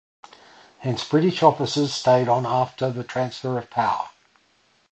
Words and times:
Hence 0.79 1.07
British 1.07 1.43
officers 1.43 1.93
stayed 1.93 2.27
on 2.27 2.43
after 2.43 2.89
the 2.89 3.03
transfer 3.03 3.59
of 3.59 3.69
power. 3.69 4.09